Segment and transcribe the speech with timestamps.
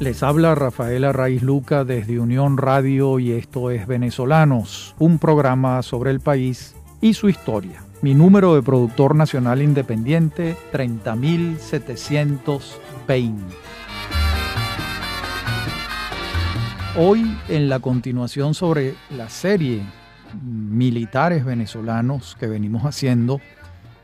[0.00, 6.10] Les habla Rafaela Raiz Luca desde Unión Radio y esto es Venezolanos, un programa sobre
[6.10, 7.84] el país y su historia.
[8.02, 13.54] Mi número de productor nacional independiente 30720.
[16.98, 19.82] Hoy en la continuación sobre la serie
[20.42, 23.40] militares venezolanos que venimos haciendo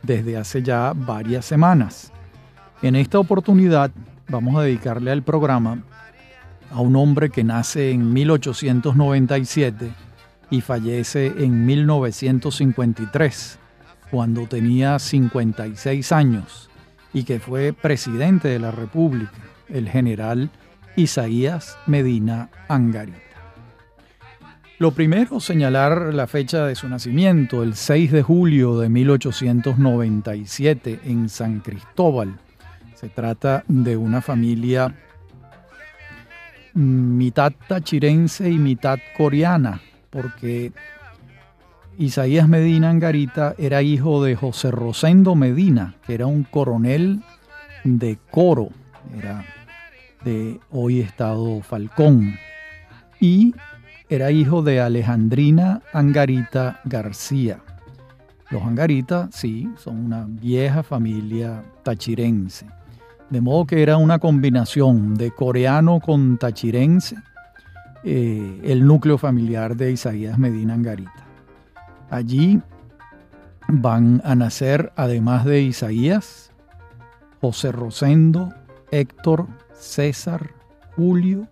[0.04, 2.12] desde hace ya varias semanas.
[2.80, 3.90] En esta oportunidad
[4.30, 5.82] vamos a dedicarle al programa
[6.70, 9.90] a un hombre que nace en 1897
[10.50, 13.58] y fallece en 1953,
[14.10, 16.68] cuando tenía 56 años,
[17.12, 19.32] y que fue presidente de la República,
[19.68, 20.50] el general
[20.96, 23.18] Isaías Medina Angarita.
[24.78, 31.28] Lo primero, señalar la fecha de su nacimiento, el 6 de julio de 1897 en
[31.28, 32.38] San Cristóbal.
[33.00, 34.94] Se trata de una familia
[36.74, 39.80] mitad tachirense y mitad coreana,
[40.10, 40.72] porque
[41.96, 47.22] Isaías Medina Angarita era hijo de José Rosendo Medina, que era un coronel
[47.84, 48.68] de Coro,
[49.16, 49.46] era
[50.22, 52.34] de hoy estado Falcón,
[53.18, 53.54] y
[54.10, 57.60] era hijo de Alejandrina Angarita García.
[58.50, 62.66] Los Angarita, sí, son una vieja familia tachirense.
[63.30, 67.16] De modo que era una combinación de coreano con tachirense,
[68.02, 71.24] eh, el núcleo familiar de Isaías Medina Angarita.
[72.10, 72.60] Allí
[73.68, 76.50] van a nacer, además de Isaías,
[77.40, 78.52] José Rosendo,
[78.90, 80.50] Héctor, César,
[80.96, 81.46] Julio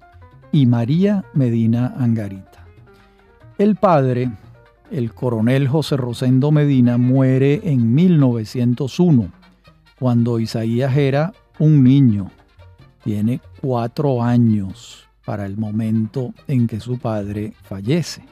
[0.51, 2.65] y María Medina Angarita.
[3.56, 4.31] El padre,
[4.91, 9.29] el coronel José Rosendo Medina, muere en 1901,
[9.99, 12.31] cuando Isaías era un niño
[13.05, 18.22] tiene cuatro años para el momento en que su padre fallece.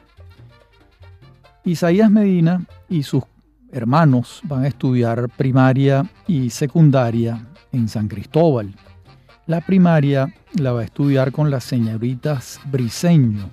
[1.63, 3.23] Isaías Medina y sus
[3.71, 8.73] hermanos van a estudiar primaria y secundaria en San Cristóbal.
[9.45, 13.49] La primaria la va a estudiar con las señoritas Briseño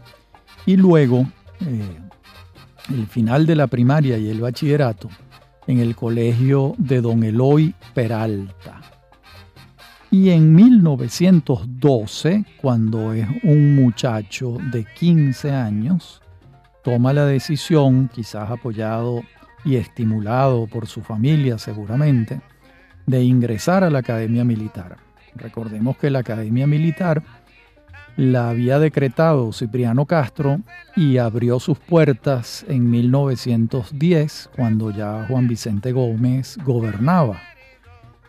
[0.67, 1.27] y luego
[1.61, 1.99] eh,
[2.89, 5.09] el final de la primaria y el bachillerato
[5.67, 8.81] en el colegio de Don Eloy Peralta.
[10.17, 16.23] Y en 1912, cuando es un muchacho de 15 años,
[16.85, 19.23] toma la decisión, quizás apoyado
[19.65, 22.41] y estimulado por su familia seguramente,
[23.07, 24.99] de ingresar a la Academia Militar.
[25.35, 27.25] Recordemos que la Academia Militar
[28.17, 30.61] la había decretado Cipriano Castro
[30.95, 37.41] y abrió sus puertas en 1910, cuando ya Juan Vicente Gómez gobernaba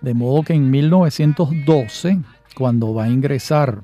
[0.01, 2.19] de modo que en 1912,
[2.55, 3.81] cuando va a ingresar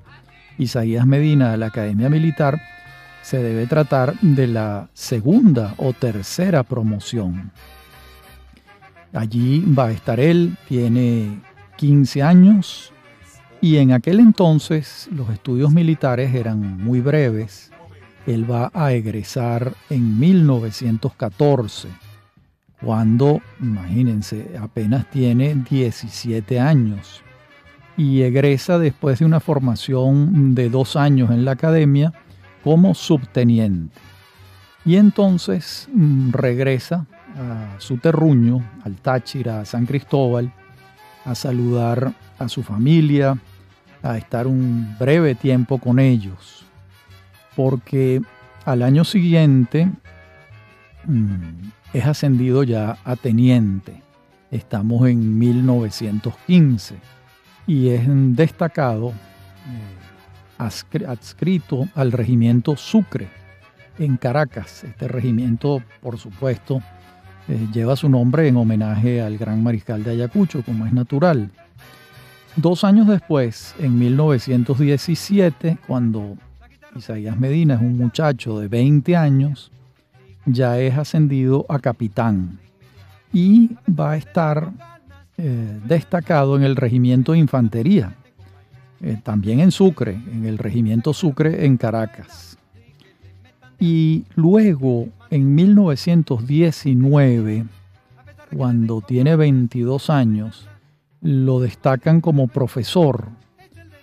[0.57, 2.61] Isaías Medina a la Academia Militar,
[3.21, 7.51] se debe tratar de la segunda o tercera promoción.
[9.13, 11.41] Allí va a estar él, tiene
[11.77, 12.93] 15 años
[13.59, 17.71] y en aquel entonces los estudios militares eran muy breves.
[18.25, 22.10] Él va a egresar en 1914
[22.83, 27.21] cuando, imagínense, apenas tiene 17 años
[27.95, 32.13] y egresa después de una formación de dos años en la academia
[32.63, 33.99] como subteniente.
[34.83, 37.05] Y entonces mm, regresa
[37.37, 40.51] a su terruño, al Táchira, a San Cristóbal,
[41.23, 43.37] a saludar a su familia,
[44.01, 46.65] a estar un breve tiempo con ellos,
[47.55, 48.21] porque
[48.65, 49.87] al año siguiente
[51.05, 54.01] mm, es ascendido ya a teniente.
[54.49, 56.95] Estamos en 1915
[57.67, 58.03] y es
[58.35, 63.29] destacado, eh, adscrito al regimiento Sucre
[63.97, 64.83] en Caracas.
[64.83, 66.81] Este regimiento, por supuesto,
[67.47, 71.49] eh, lleva su nombre en homenaje al gran mariscal de Ayacucho, como es natural.
[72.55, 76.35] Dos años después, en 1917, cuando
[76.95, 79.71] Isaías Medina es un muchacho de 20 años,
[80.45, 82.59] ya es ascendido a capitán
[83.33, 84.71] y va a estar
[85.37, 88.15] eh, destacado en el regimiento de infantería,
[89.01, 92.57] eh, también en Sucre, en el regimiento Sucre en Caracas.
[93.79, 97.65] Y luego, en 1919,
[98.55, 100.67] cuando tiene 22 años,
[101.21, 103.29] lo destacan como profesor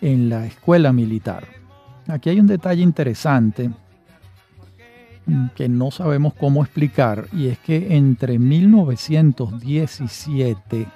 [0.01, 1.45] en la escuela militar.
[2.09, 3.71] Aquí hay un detalle interesante
[5.55, 10.87] que no sabemos cómo explicar y es que entre 1917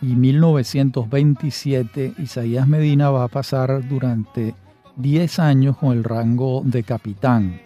[0.00, 4.54] y 1927, Isaías Medina va a pasar durante
[4.96, 7.60] 10 años con el rango de capitán.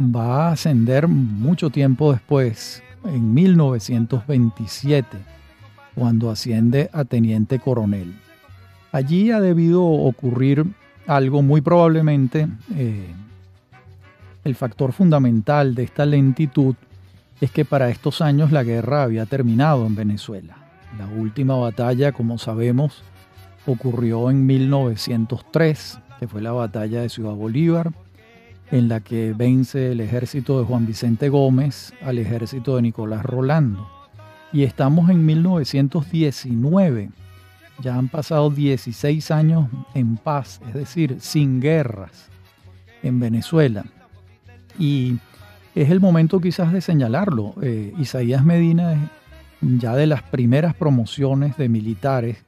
[0.00, 5.18] Va a ascender mucho tiempo después, en 1927,
[5.94, 8.16] cuando asciende a teniente coronel.
[8.90, 10.66] Allí ha debido ocurrir
[11.06, 13.14] algo muy probablemente, eh,
[14.44, 16.74] el factor fundamental de esta lentitud
[17.40, 20.56] es que para estos años la guerra había terminado en Venezuela.
[20.98, 23.02] La última batalla, como sabemos,
[23.66, 27.92] ocurrió en 1903, que fue la batalla de Ciudad Bolívar,
[28.70, 33.88] en la que vence el ejército de Juan Vicente Gómez al ejército de Nicolás Rolando.
[34.52, 37.10] Y estamos en 1919.
[37.82, 42.28] Ya han pasado 16 años en paz, es decir, sin guerras
[43.02, 43.84] en Venezuela.
[44.78, 45.18] Y
[45.74, 47.54] es el momento quizás de señalarlo.
[47.62, 48.98] Eh, Isaías Medina es
[49.60, 52.44] ya de las primeras promociones de militares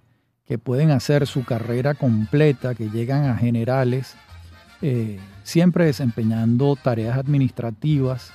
[0.47, 4.15] que pueden hacer su carrera completa, que llegan a generales,
[4.83, 8.33] eh, siempre desempeñando tareas administrativas,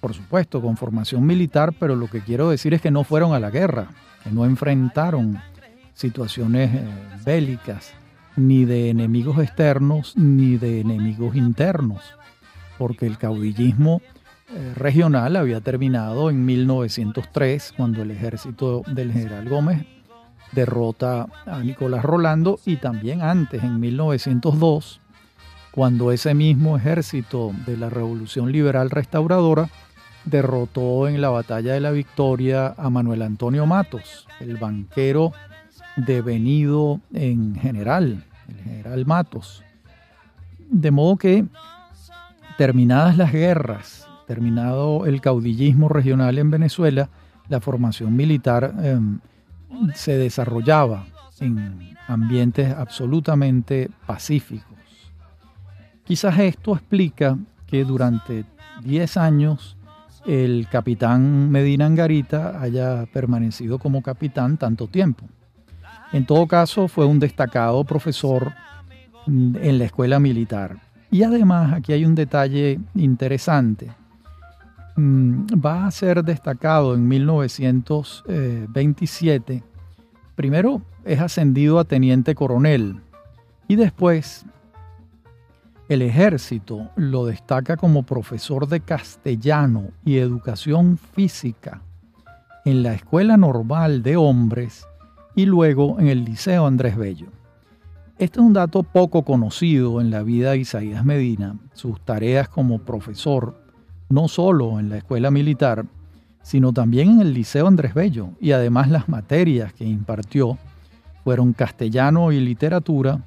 [0.00, 3.40] por supuesto, con formación militar, pero lo que quiero decir es que no fueron a
[3.40, 3.88] la guerra,
[4.22, 5.40] que no enfrentaron
[5.94, 6.84] situaciones eh,
[7.24, 7.92] bélicas,
[8.36, 12.02] ni de enemigos externos, ni de enemigos internos,
[12.78, 14.00] porque el caudillismo
[14.48, 19.86] eh, regional había terminado en 1903, cuando el ejército del general Gómez
[20.52, 25.00] derrota a Nicolás Rolando, y también antes, en 1902,
[25.72, 29.68] cuando ese mismo ejército de la Revolución Liberal Restauradora
[30.24, 35.32] derrotó en la Batalla de la Victoria a Manuel Antonio Matos, el banquero
[35.96, 39.62] devenido en general, el general Matos.
[40.70, 41.44] De modo que,
[42.56, 47.08] terminadas las guerras, terminado el caudillismo regional en Venezuela,
[47.48, 49.20] la formación militar em,
[49.94, 51.06] se desarrollaba
[51.40, 54.76] en ambientes absolutamente pacíficos.
[56.04, 57.36] Quizás esto explica
[57.66, 58.44] que durante
[58.82, 59.76] 10 años
[60.24, 65.26] el capitán Medina Angarita haya permanecido como capitán tanto tiempo.
[66.12, 68.52] En todo caso, fue un destacado profesor
[69.26, 70.78] mm, en la escuela militar.
[71.10, 73.90] Y además, aquí hay un detalle interesante.
[74.96, 79.62] Mm, va a ser destacado en 1927.
[80.34, 83.00] Primero es ascendido a teniente coronel
[83.68, 84.46] y después
[85.88, 91.80] el ejército lo destaca como profesor de castellano y educación física
[92.64, 94.84] en la Escuela Normal de Hombres
[95.36, 97.28] y luego en el Liceo Andrés Bello.
[98.18, 101.56] Este es un dato poco conocido en la vida de Isaías Medina.
[101.74, 103.60] Sus tareas como profesor
[104.08, 105.84] no solo en la escuela militar,
[106.42, 110.56] sino también en el Liceo Andrés Bello, y además las materias que impartió
[111.24, 113.20] fueron castellano y literatura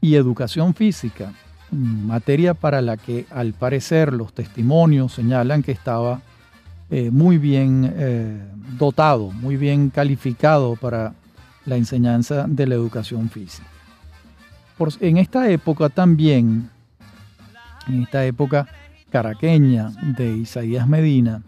[0.00, 1.32] y educación física,
[1.70, 6.20] materia para la que al parecer los testimonios señalan que estaba
[6.90, 8.42] eh, muy bien eh,
[8.76, 11.14] dotado, muy bien calificado para
[11.64, 13.71] la enseñanza de la educación física.
[15.00, 16.70] En esta época también,
[17.88, 18.66] en esta época
[19.10, 21.42] caraqueña de Isaías Medina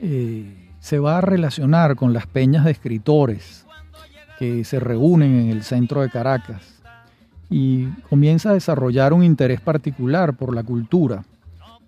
[0.00, 3.64] eh, se va a relacionar con las peñas de escritores
[4.38, 6.82] que se reúnen en el centro de Caracas
[7.48, 11.24] y comienza a desarrollar un interés particular por la cultura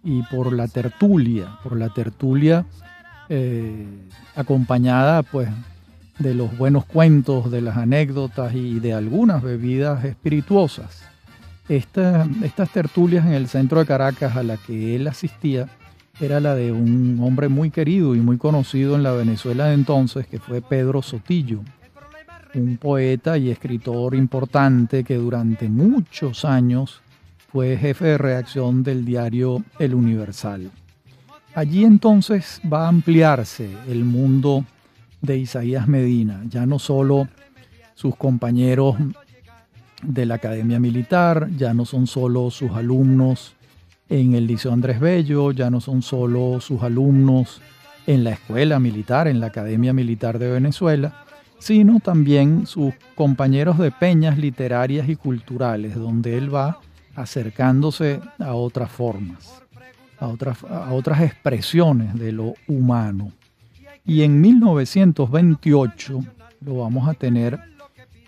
[0.05, 2.65] y por la tertulia, por la tertulia
[3.29, 3.87] eh,
[4.37, 5.49] acompañada pues
[6.19, 11.09] de los buenos cuentos, de las anécdotas y de algunas bebidas espirituosas
[11.69, 15.69] estas tertulias en el centro de Caracas a la que él asistía
[16.21, 20.27] era la de un hombre muy querido y muy conocido en la Venezuela de entonces,
[20.27, 21.61] que fue Pedro Sotillo,
[22.55, 27.03] un poeta y escritor importante que durante muchos años
[27.53, 30.71] fue jefe de redacción del diario El Universal.
[31.55, 34.65] Allí entonces va a ampliarse el mundo
[35.21, 37.29] de Isaías Medina, ya no solo
[37.95, 38.97] sus compañeros
[40.03, 43.55] de la Academia Militar, ya no son solo sus alumnos
[44.09, 47.61] en el Liceo Andrés Bello, ya no son solo sus alumnos
[48.07, 51.25] en la Escuela Militar, en la Academia Militar de Venezuela,
[51.59, 56.79] sino también sus compañeros de peñas literarias y culturales, donde él va
[57.15, 59.63] acercándose a otras formas,
[60.19, 63.33] a otras, a otras expresiones de lo humano.
[64.09, 66.25] Y en 1928
[66.65, 67.61] lo vamos a tener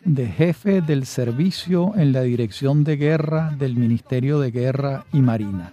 [0.04, 5.72] de jefe del servicio en la Dirección de Guerra del Ministerio de Guerra y Marina.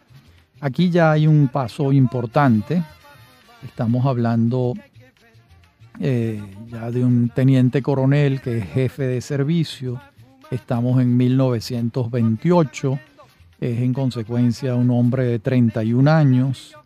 [0.62, 2.82] Aquí ya hay un paso importante.
[3.66, 4.76] Estamos hablando
[6.00, 10.02] eh, ya de un teniente coronel que es jefe de servicio.
[10.50, 13.00] Estamos en 1928,
[13.60, 16.78] es en consecuencia un hombre de 31 años,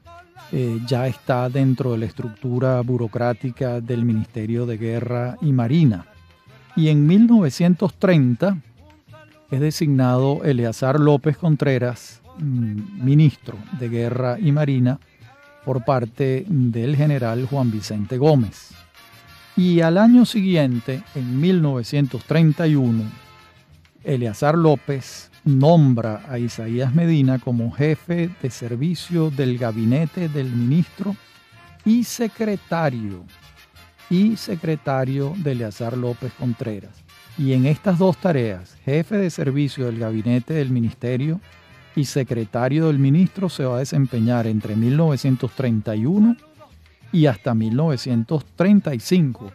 [0.51, 6.05] eh, ya está dentro de la estructura burocrática del Ministerio de Guerra y Marina.
[6.75, 8.57] Y en 1930
[9.49, 14.99] es designado Eleazar López Contreras, mm, ministro de Guerra y Marina,
[15.63, 18.71] por parte del general Juan Vicente Gómez.
[19.55, 23.03] Y al año siguiente, en 1931,
[24.03, 31.15] Eleazar López nombra a Isaías Medina como jefe de servicio del gabinete del ministro
[31.85, 33.23] y secretario,
[34.09, 36.91] y secretario de Eleazar López Contreras.
[37.37, 41.39] Y en estas dos tareas, jefe de servicio del gabinete del ministerio
[41.95, 46.35] y secretario del ministro, se va a desempeñar entre 1931
[47.11, 49.51] y hasta 1935,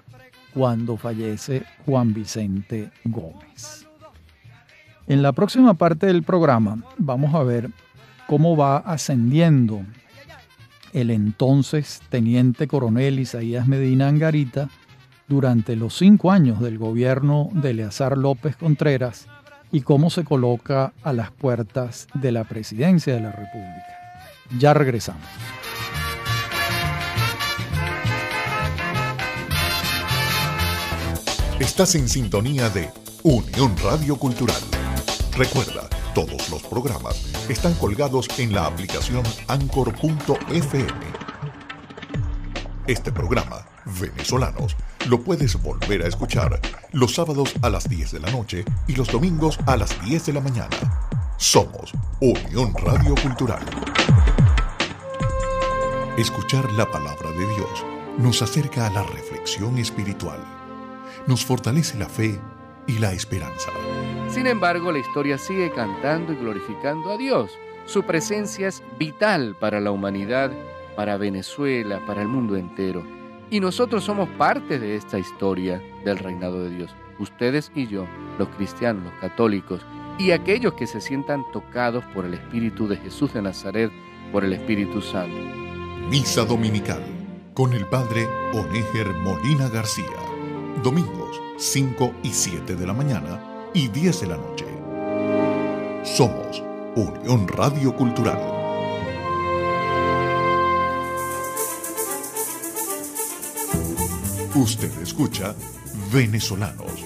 [0.52, 3.85] cuando fallece Juan Vicente Gómez.
[5.08, 7.70] En la próxima parte del programa vamos a ver
[8.26, 9.82] cómo va ascendiendo
[10.92, 14.68] el entonces teniente coronel Isaías Medina Angarita
[15.28, 19.28] durante los cinco años del gobierno de Eleazar López Contreras
[19.70, 23.86] y cómo se coloca a las puertas de la presidencia de la República.
[24.58, 25.22] Ya regresamos.
[31.60, 32.90] Estás en sintonía de
[33.22, 34.75] Unión Radio Cultural.
[35.36, 40.92] Recuerda, todos los programas están colgados en la aplicación anchor.fm.
[42.86, 43.66] Este programa,
[44.00, 44.76] Venezolanos,
[45.08, 46.60] lo puedes volver a escuchar
[46.92, 50.32] los sábados a las 10 de la noche y los domingos a las 10 de
[50.32, 50.76] la mañana.
[51.36, 53.64] Somos Unión Radio Cultural.
[56.16, 57.84] Escuchar la palabra de Dios
[58.16, 60.38] nos acerca a la reflexión espiritual
[61.26, 62.40] nos fortalece la fe
[62.86, 63.70] y la esperanza.
[64.36, 67.58] Sin embargo, la historia sigue cantando y glorificando a Dios.
[67.86, 70.52] Su presencia es vital para la humanidad,
[70.94, 73.02] para Venezuela, para el mundo entero.
[73.48, 76.94] Y nosotros somos parte de esta historia del reinado de Dios.
[77.18, 78.04] Ustedes y yo,
[78.38, 79.80] los cristianos, los católicos,
[80.18, 83.90] y aquellos que se sientan tocados por el Espíritu de Jesús de Nazaret,
[84.32, 85.34] por el Espíritu Santo.
[86.10, 87.02] Misa Dominical
[87.54, 90.04] con el Padre Onéger Molina García
[90.82, 94.64] domingos 5 y 7 de la mañana y 10 de la noche.
[96.02, 96.62] Somos
[96.94, 98.40] Unión Radio Cultural.
[104.54, 105.54] Usted escucha
[106.10, 107.04] Venezolanos.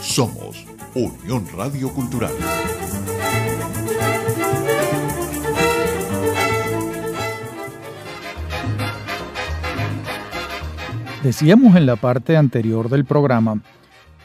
[0.00, 2.32] Somos Unión Radio Cultural.
[11.22, 13.60] Decíamos en la parte anterior del programa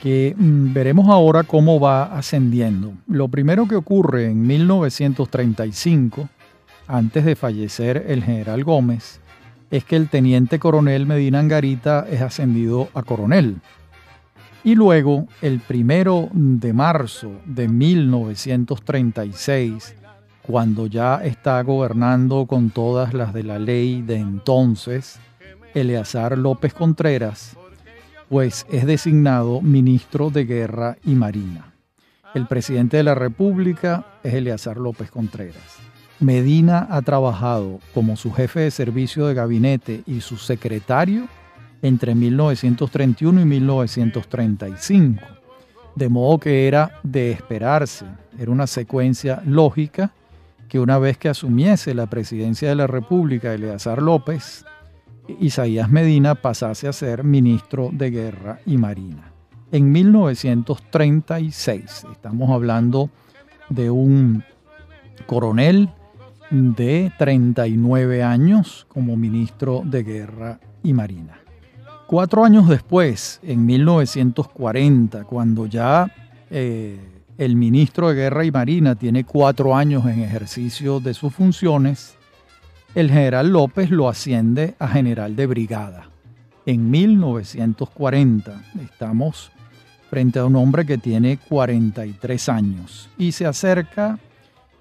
[0.03, 2.91] que mm, veremos ahora cómo va ascendiendo.
[3.07, 6.27] Lo primero que ocurre en 1935,
[6.87, 9.21] antes de fallecer el general Gómez,
[9.71, 13.61] es que el teniente coronel Medina Angarita es ascendido a coronel.
[14.65, 19.95] Y luego, el primero de marzo de 1936,
[20.45, 25.17] cuando ya está gobernando con todas las de la ley de entonces,
[25.73, 27.55] Eleazar López Contreras,
[28.33, 31.71] pues es designado ministro de Guerra y Marina.
[32.33, 35.77] El presidente de la República es Eleazar López Contreras.
[36.19, 41.27] Medina ha trabajado como su jefe de servicio de gabinete y su secretario
[41.83, 45.21] entre 1931 y 1935,
[45.93, 48.07] de modo que era de esperarse,
[48.39, 50.11] era una secuencia lógica
[50.69, 54.65] que una vez que asumiese la presidencia de la República Eleazar López,
[55.27, 59.31] Isaías Medina pasase a ser ministro de Guerra y Marina.
[59.71, 63.09] En 1936, estamos hablando
[63.69, 64.43] de un
[65.25, 65.89] coronel
[66.51, 71.39] de 39 años como ministro de Guerra y Marina.
[72.05, 76.13] Cuatro años después, en 1940, cuando ya
[76.51, 76.99] eh,
[77.37, 82.19] el ministro de Guerra y Marina tiene cuatro años en ejercicio de sus funciones,
[82.95, 86.09] el general López lo asciende a general de brigada.
[86.65, 89.51] En 1940 estamos
[90.09, 94.19] frente a un hombre que tiene 43 años y se acerca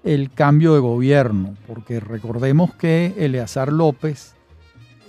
[0.03, 4.35] el cambio de gobierno, porque recordemos que Eleazar López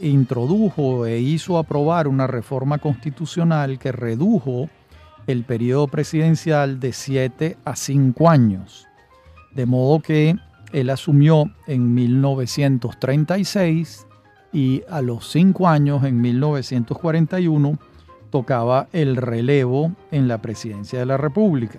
[0.00, 4.70] introdujo e hizo aprobar una reforma constitucional que redujo
[5.26, 8.86] el periodo presidencial de 7 a 5 años.
[9.52, 10.36] De modo que
[10.74, 14.06] él asumió en 1936
[14.52, 17.78] y a los cinco años, en 1941,
[18.30, 21.78] tocaba el relevo en la presidencia de la República.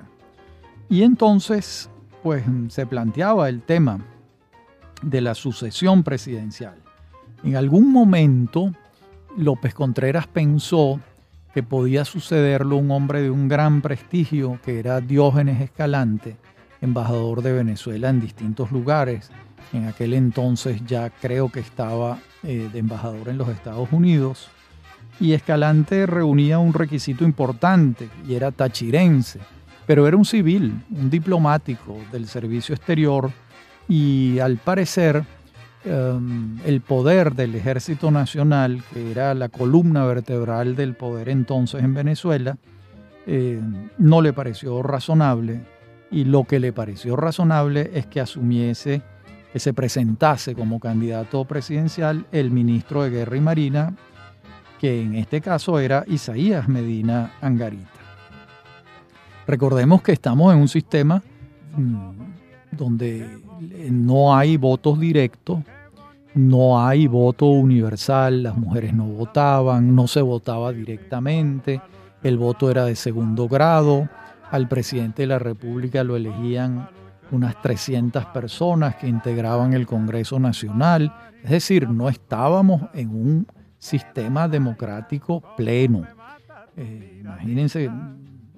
[0.87, 1.89] Y entonces,
[2.23, 3.99] pues se planteaba el tema
[5.01, 6.75] de la sucesión presidencial.
[7.43, 8.71] En algún momento,
[9.35, 11.01] López Contreras pensó
[11.53, 16.37] que podía sucederlo un hombre de un gran prestigio, que era Diógenes Escalante,
[16.81, 19.29] embajador de Venezuela en distintos lugares.
[19.73, 24.49] En aquel entonces ya creo que estaba eh, de embajador en los Estados Unidos.
[25.19, 29.39] Y Escalante reunía un requisito importante y era tachirense,
[29.85, 33.31] pero era un civil, un diplomático del servicio exterior
[33.87, 35.23] y al parecer
[35.85, 41.93] em, el poder del Ejército Nacional, que era la columna vertebral del poder entonces en
[41.93, 42.57] Venezuela,
[43.25, 43.61] eh,
[43.97, 45.61] no le pareció razonable
[46.15, 49.01] y lo que le pareció razonable es que asumiese,
[49.51, 53.93] que se presentase como candidato presidencial el ministro de Guerra y Marina,
[54.79, 57.89] que en este caso era Isaías Medina Angarita.
[59.45, 61.21] Recordemos que estamos en un sistema
[61.75, 62.11] mm,
[62.71, 63.41] donde
[63.91, 65.59] no hay votos directos,
[66.33, 71.81] no hay voto universal, las mujeres no votaban, no se votaba directamente,
[72.23, 74.07] el voto era de segundo grado,
[74.51, 76.89] al presidente de la República lo elegían
[77.31, 83.47] unas 300 personas que integraban el Congreso Nacional, es decir, no estábamos en un
[83.77, 86.03] sistema democrático pleno.
[86.77, 87.89] Eh, imagínense,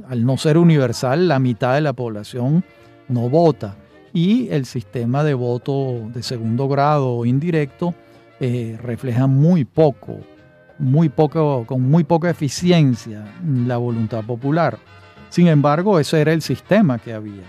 [0.07, 2.63] al no ser universal, la mitad de la población
[3.07, 3.75] no vota
[4.13, 7.93] y el sistema de voto de segundo grado o indirecto
[8.39, 10.17] eh, refleja muy poco,
[10.79, 14.77] muy poco, con muy poca eficiencia la voluntad popular.
[15.29, 17.43] Sin embargo, ese era el sistema que había.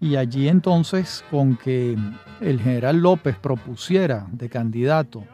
[0.00, 1.96] Y allí entonces, con que
[2.40, 5.24] el general López propusiera de candidato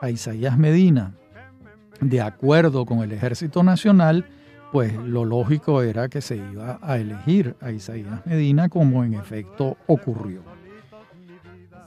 [0.00, 1.12] a Isaías Medina,
[2.00, 4.24] de acuerdo con el Ejército Nacional,
[4.72, 9.76] pues lo lógico era que se iba a elegir a Isaías Medina como en efecto
[9.86, 10.42] ocurrió.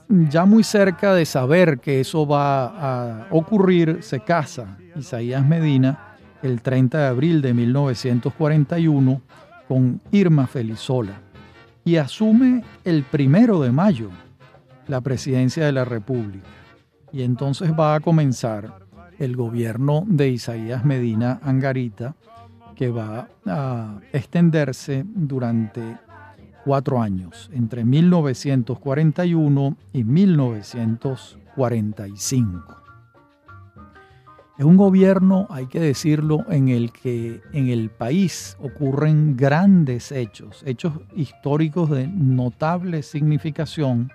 [0.08, 6.62] Ya muy cerca de saber que eso va a ocurrir, se casa Isaías Medina el
[6.62, 9.20] 30 de abril de 1941
[9.68, 11.20] con Irma Felizola
[11.84, 14.10] y asume el primero de mayo
[14.88, 16.48] la presidencia de la República.
[17.12, 18.80] Y entonces va a comenzar
[19.18, 22.16] el gobierno de Isaías Medina Angarita,
[22.74, 25.80] que va a extenderse durante
[26.64, 32.87] cuatro años, entre 1941 y 1945.
[34.58, 40.64] Es un gobierno, hay que decirlo, en el que en el país ocurren grandes hechos,
[40.66, 44.10] hechos históricos de notable significación.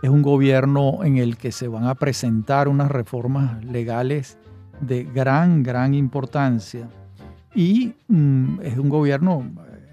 [0.00, 4.38] Es un gobierno en el que se van a presentar unas reformas legales
[4.80, 6.88] de gran, gran importancia.
[7.52, 9.42] Y mm, es un gobierno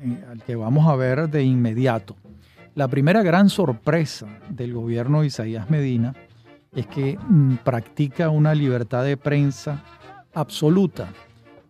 [0.04, 2.15] eh, al que vamos a ver de inmediato.
[2.75, 6.13] La primera gran sorpresa del gobierno de Isaías Medina
[6.75, 9.81] es que mm, practica una libertad de prensa
[10.33, 11.07] absoluta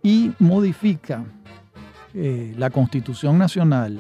[0.02, 1.24] y modifica
[2.14, 4.00] eh, la Constitución Nacional,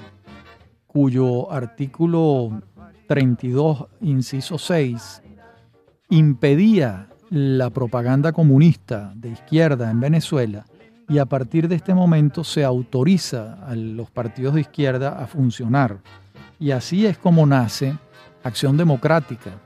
[0.87, 2.61] cuyo artículo
[3.07, 5.21] 32, inciso 6,
[6.09, 10.65] impedía la propaganda comunista de izquierda en Venezuela
[11.09, 15.99] y a partir de este momento se autoriza a los partidos de izquierda a funcionar.
[16.59, 17.95] Y así es como nace
[18.43, 19.59] Acción Democrática,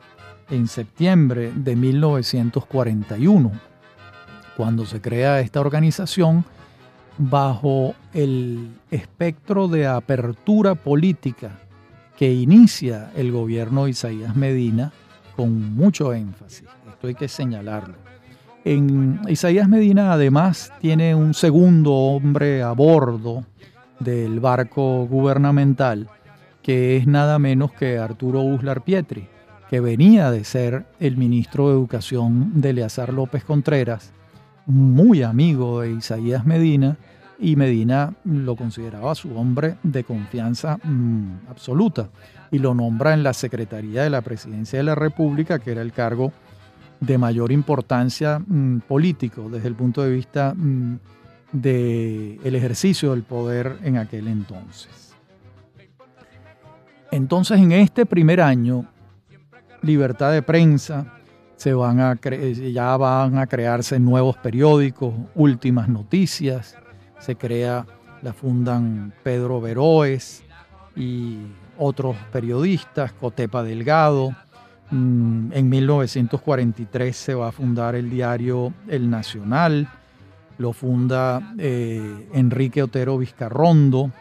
[0.50, 3.52] en septiembre de 1941,
[4.58, 6.44] cuando se crea esta organización
[7.18, 11.52] bajo el espectro de apertura política
[12.18, 14.92] que inicia el gobierno de Isaías Medina
[15.36, 16.66] con mucho énfasis.
[16.90, 17.96] Esto hay que señalarlo.
[18.66, 23.46] En Isaías Medina además tiene un segundo hombre a bordo
[24.00, 26.10] del barco gubernamental,
[26.62, 29.28] que es nada menos que Arturo Uslar Pietri,
[29.70, 34.12] que venía de ser el ministro de Educación de Eleazar López Contreras,
[34.66, 36.98] muy amigo de Isaías Medina,
[37.38, 42.10] y Medina lo consideraba su hombre de confianza mm, absoluta
[42.52, 45.94] y lo nombra en la Secretaría de la Presidencia de la República, que era el
[45.94, 46.34] cargo
[47.00, 51.00] de mayor importancia mm, político desde el punto de vista mm,
[51.54, 55.16] del ejercicio del poder en aquel entonces.
[57.12, 58.86] Entonces, en este primer año,
[59.82, 61.14] libertad de prensa,
[61.56, 66.78] se van a ya van a crearse nuevos periódicos, últimas noticias,
[67.20, 67.86] se crea,
[68.22, 70.44] la fundan Pedro Veroes
[70.96, 71.38] y
[71.78, 74.36] otros periodistas, Cotepa Delgado,
[74.92, 79.88] Mm, en 1943 se va a fundar el diario El Nacional,
[80.58, 84.12] lo funda eh, Enrique Otero Vizcarrondo,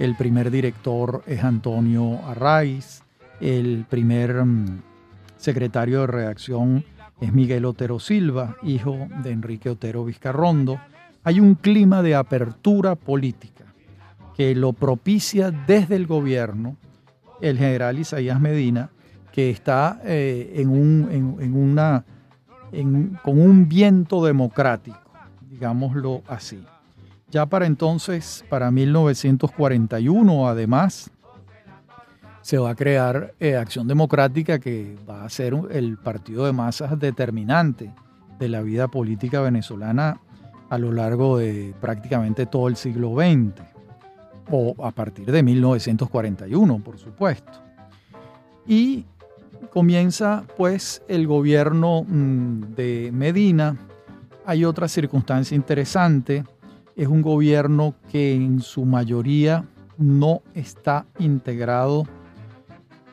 [0.00, 3.04] el primer director es Antonio Arraiz,
[3.42, 4.82] el primer mm,
[5.36, 6.84] secretario de redacción
[7.20, 10.78] es Miguel Otero Silva, hijo de Enrique Otero Vizcarrondo.
[11.24, 13.64] Hay un clima de apertura política
[14.36, 16.76] que lo propicia desde el gobierno
[17.40, 18.90] el general Isaías Medina,
[19.32, 22.04] que está eh, en un, una,
[23.22, 25.00] con un viento democrático,
[25.50, 26.64] digámoslo así.
[27.28, 31.10] Ya para entonces, para 1941, además,
[32.42, 36.98] se va a crear eh, Acción Democrática, que va a ser el partido de masas
[36.98, 37.90] determinante
[38.38, 40.20] de la vida política venezolana
[40.68, 43.62] a lo largo de prácticamente todo el siglo XX,
[44.50, 47.52] o a partir de 1941, por supuesto.
[48.66, 49.04] Y
[49.70, 53.76] comienza pues el gobierno mm, de Medina.
[54.44, 56.44] Hay otra circunstancia interesante,
[56.96, 59.64] es un gobierno que en su mayoría
[59.96, 62.06] no está integrado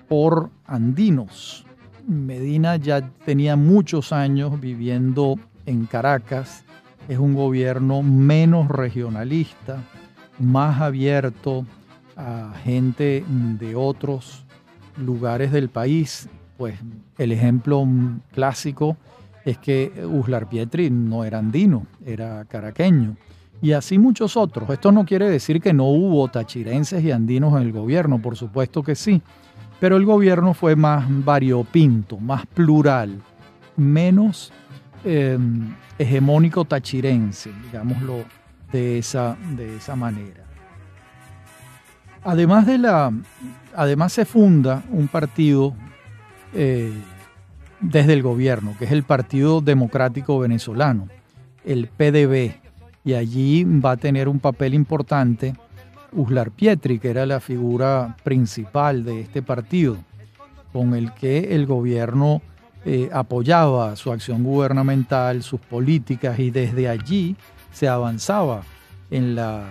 [0.10, 1.66] por andinos.
[2.08, 5.36] Medina ya tenía muchos años viviendo
[5.68, 6.66] en Caracas,
[7.08, 9.84] es un gobierno menos regionalista,
[10.40, 11.66] más abierto
[12.18, 13.24] a gente
[13.60, 14.44] de otros
[14.98, 16.28] lugares del país.
[16.58, 16.76] Pues
[17.18, 17.88] el ejemplo
[18.34, 18.98] clásico
[19.46, 23.16] es que Uslar Pietri no era andino, era caraqueño.
[23.62, 24.70] Y así muchos otros.
[24.70, 28.84] Esto no quiere decir que no hubo tachirenses y andinos en el gobierno, por supuesto
[28.84, 29.22] que sí
[29.80, 33.22] pero el gobierno fue más variopinto, más plural,
[33.78, 34.52] menos
[35.04, 38.26] em, hegemónico tachirense, digámoslo
[38.72, 40.44] de esa, de esa manera.
[42.24, 43.12] Además, de la,
[43.76, 45.74] además se funda un partido
[46.54, 46.94] eh,
[47.80, 51.08] desde el gobierno, que es el Partido Democrático Venezolano,
[51.64, 52.56] el PDB,
[53.06, 55.56] y allí va a tener un papel importante
[56.12, 59.98] Uslar Pietri, que era la figura principal de este partido,
[60.72, 62.42] con el que el gobierno
[62.86, 67.36] eh, apoyaba su acción gubernamental, sus políticas, y desde allí
[67.72, 68.62] se avanzaba
[69.12, 69.66] en la,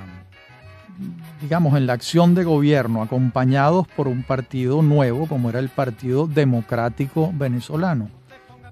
[1.41, 6.27] digamos, en la acción de gobierno, acompañados por un partido nuevo, como era el Partido
[6.27, 8.11] Democrático Venezolano.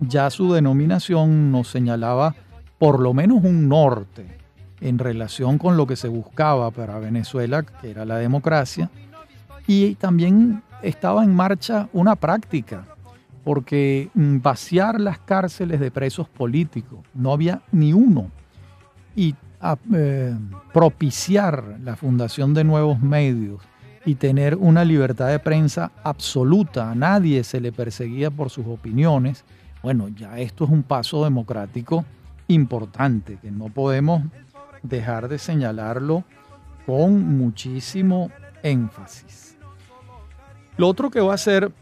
[0.01, 2.35] Ya su denominación nos señalaba
[2.79, 4.36] por lo menos un norte,
[4.81, 8.91] en relación con lo que se buscaba para Venezuela, que era la democracia,
[9.67, 12.85] y también estaba en marcha una práctica,
[13.45, 18.31] porque mm, vaciar las cárceles de presos políticos, no había ni uno,
[19.15, 19.35] y
[19.95, 20.35] eh,
[20.73, 23.63] propiciar la fundación de nuevos medios
[24.05, 29.45] y tener una libertad de prensa absoluta, a nadie se le perseguía por sus opiniones,
[29.83, 32.05] bueno, ya esto es un paso democrático
[32.49, 34.23] importante que no podemos
[34.83, 36.25] dejar de señalarlo
[36.87, 38.31] con muchísimo
[38.63, 39.57] énfasis.
[40.77, 41.73] Lo otro que va a ser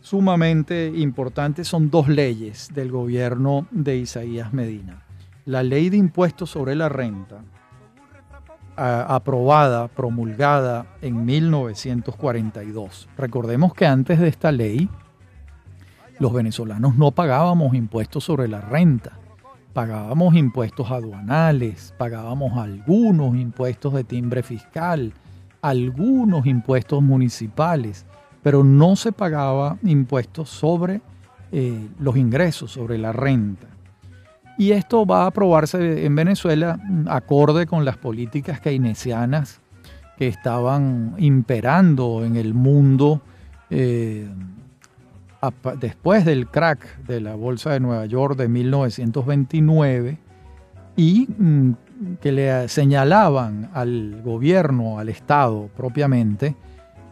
[0.00, 5.02] sumamente importante son dos leyes del gobierno de Isaías Medina.
[5.44, 7.42] La ley de impuestos sobre la renta,
[8.76, 13.08] aprobada, promulgada en 1942.
[13.16, 14.88] Recordemos que antes de esta ley,
[16.18, 19.18] los venezolanos no pagábamos impuestos sobre la renta
[19.72, 25.12] pagábamos impuestos aduanales, pagábamos algunos impuestos de timbre fiscal,
[25.62, 28.06] algunos impuestos municipales,
[28.42, 31.00] pero no se pagaba impuestos sobre
[31.52, 33.66] eh, los ingresos, sobre la renta.
[34.58, 39.60] Y esto va a aprobarse en Venezuela acorde con las políticas keynesianas
[40.16, 43.22] que estaban imperando en el mundo
[43.70, 44.28] eh,
[45.80, 50.18] después del crack de la Bolsa de Nueva York de 1929
[50.96, 51.72] y mm,
[52.20, 56.56] que le señalaban al gobierno, al Estado propiamente,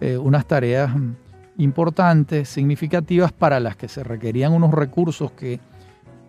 [0.01, 1.13] eh, unas tareas mm,
[1.59, 5.61] importantes, significativas para las que se requerían unos recursos que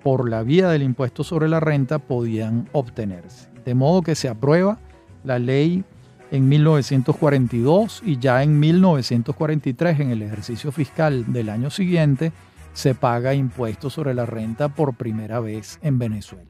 [0.03, 3.49] por la vía del impuesto sobre la renta podían obtenerse.
[3.65, 4.77] De modo que se aprueba
[5.23, 5.83] la ley
[6.31, 12.31] en 1942 y ya en 1943, en el ejercicio fiscal del año siguiente,
[12.73, 16.45] se paga impuesto sobre la renta por primera vez en Venezuela.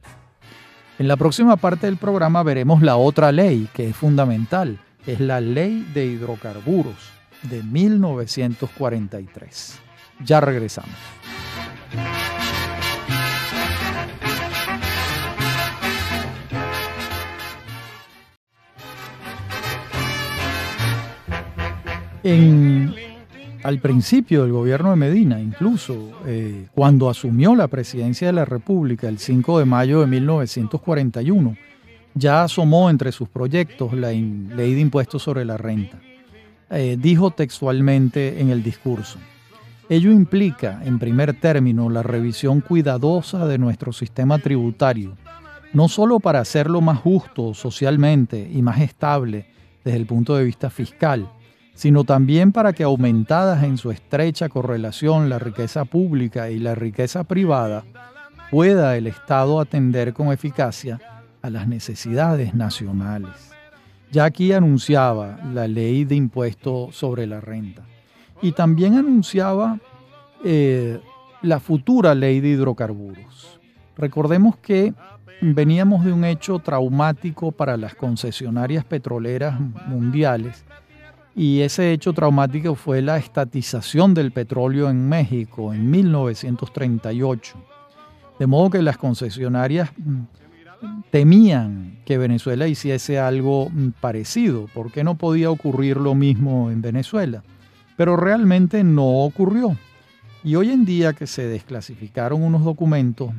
[0.98, 5.40] En la próxima parte del programa veremos la otra ley que es fundamental, es la
[5.40, 7.10] ley de hidrocarburos
[7.42, 9.78] de 1943.
[10.24, 10.96] Ya regresamos.
[22.24, 29.08] Al principio del gobierno de Medina, incluso eh, cuando asumió la presidencia de la República
[29.08, 31.56] el 5 de mayo de 1941,
[32.14, 35.98] ya asomó entre sus proyectos la ley de impuestos sobre la renta.
[36.70, 39.18] Eh, dijo textualmente en el discurso,
[39.88, 45.16] ello implica, en primer término, la revisión cuidadosa de nuestro sistema tributario,
[45.72, 49.46] no solo para hacerlo más justo socialmente y más estable
[49.84, 51.30] desde el punto de vista fiscal,
[51.78, 57.22] sino también para que aumentadas en su estrecha correlación la riqueza pública y la riqueza
[57.22, 57.84] privada,
[58.50, 60.98] pueda el Estado atender con eficacia
[61.40, 63.52] a las necesidades nacionales.
[64.10, 67.84] Ya aquí anunciaba la ley de impuesto sobre la renta
[68.42, 69.78] y también anunciaba
[70.44, 70.98] eh,
[71.42, 73.60] la futura ley de hidrocarburos.
[73.96, 74.94] Recordemos que
[75.40, 80.64] veníamos de un hecho traumático para las concesionarias petroleras mundiales
[81.38, 87.56] y ese hecho traumático fue la estatización del petróleo en México en 1938.
[88.40, 90.22] De modo que las concesionarias mm,
[91.12, 97.44] temían que Venezuela hiciese algo mm, parecido, porque no podía ocurrir lo mismo en Venezuela.
[97.96, 99.76] Pero realmente no ocurrió.
[100.42, 103.30] Y hoy en día que se desclasificaron unos documentos,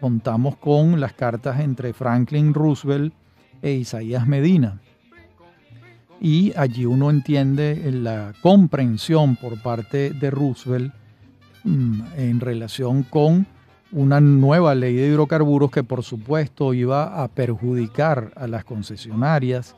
[0.00, 3.14] contamos con las cartas entre Franklin Roosevelt
[3.62, 4.80] e Isaías Medina
[6.26, 10.92] y allí uno entiende la comprensión por parte de Roosevelt
[11.62, 13.46] mm, en relación con
[13.92, 19.76] una nueva ley de hidrocarburos que por supuesto iba a perjudicar a las concesionarias,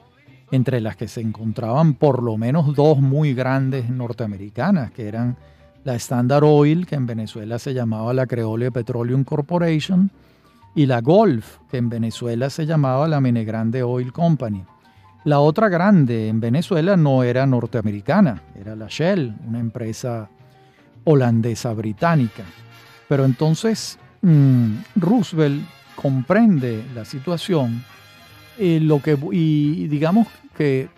[0.51, 5.37] entre las que se encontraban por lo menos dos muy grandes norteamericanas, que eran
[5.85, 10.11] la Standard Oil, que en Venezuela se llamaba la Creole Petroleum Corporation,
[10.75, 14.65] y la Gulf, que en Venezuela se llamaba la Menegrande Oil Company.
[15.25, 20.31] La otra grande en Venezuela no era norteamericana, era la Shell, una empresa
[21.05, 22.45] holandesa británica.
[23.09, 25.63] Pero entonces mm, Roosevelt
[25.95, 27.83] comprende la situación
[28.59, 30.89] y, lo que, y digamos que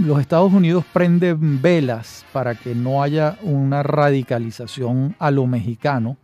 [0.00, 6.16] los Estados Unidos prenden velas para que no haya una radicalización a lo mexicano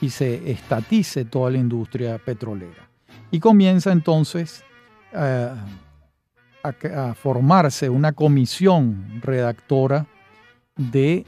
[0.00, 2.88] y se estatice toda la industria petrolera.
[3.30, 4.62] Y comienza entonces
[5.12, 5.50] eh,
[6.68, 10.06] a, formarse una comisión redactora
[10.76, 11.24] del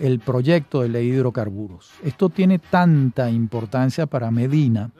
[0.00, 1.92] el proyecto de ley de hidrocarburos.
[2.02, 4.90] Esto tiene tanta importancia para Medina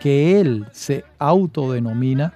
[0.00, 2.34] que él se autodenomina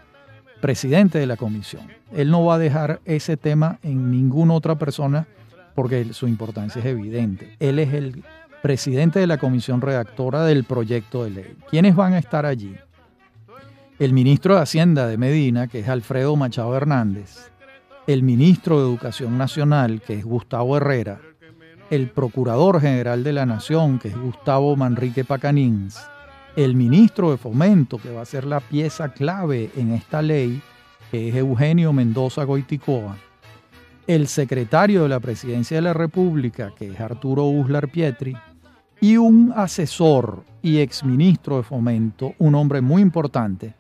[0.60, 1.88] presidente de la comisión.
[2.12, 5.26] Él no va a dejar ese tema en ninguna otra persona
[5.74, 7.56] porque su importancia es evidente.
[7.60, 8.24] Él es el
[8.62, 11.56] presidente de la comisión redactora del proyecto de ley.
[11.70, 12.74] ¿Quiénes van a estar allí?
[13.98, 17.50] El ministro de Hacienda de Medina, que es Alfredo Machado Hernández,
[18.06, 21.18] el ministro de Educación Nacional, que es Gustavo Herrera,
[21.88, 25.98] el Procurador General de la Nación, que es Gustavo Manrique Pacanins,
[26.56, 30.60] el ministro de Fomento, que va a ser la pieza clave en esta ley,
[31.10, 33.16] que es Eugenio Mendoza Goiticoa,
[34.06, 38.36] el secretario de la Presidencia de la República, que es Arturo Uslar Pietri,
[39.00, 43.74] y un asesor y exministro de Fomento, un hombre muy importante,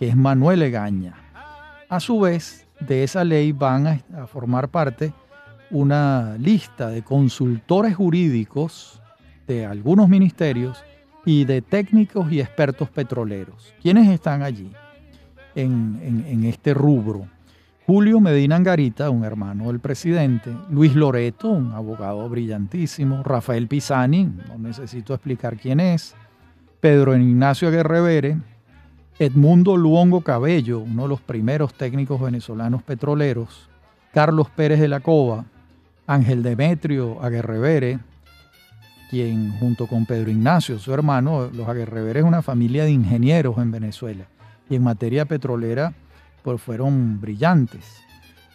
[0.00, 1.14] que es Manuel Egaña.
[1.90, 5.12] A su vez, de esa ley van a, formar parte
[5.70, 9.02] una lista de consultores jurídicos
[9.46, 10.82] de algunos ministerios
[11.26, 13.74] y de técnicos y expertos petroleros.
[13.82, 14.72] ¿Quiénes están allí
[15.54, 17.26] en, en, este rubro?
[17.86, 24.58] Julio Medina Angarita, un hermano del presidente, Luis Loreto, un abogado brillantísimo, Rafael Pisani, no
[24.58, 26.14] necesito explicar quién es,
[26.80, 28.38] Pedro Ignacio Aguerrevere,
[29.20, 33.68] Edmundo Luongo Cabello, uno de los primeros técnicos venezolanos petroleros,
[34.14, 35.44] Carlos Pérez de la Cova,
[36.06, 37.98] Ángel Demetrio Aguerrevere,
[39.10, 43.70] quien junto con Pedro Ignacio, su hermano, los Aguerrevere es una familia de ingenieros en
[43.70, 44.24] Venezuela
[44.70, 45.92] y en materia petrolera
[46.42, 48.02] pues fueron brillantes.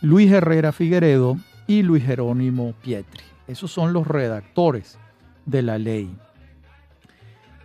[0.02, 3.22] Luis Herrera Figueredo y Luis Jerónimo Pietri.
[3.48, 4.98] Esos son los redactores
[5.46, 6.18] de la ley.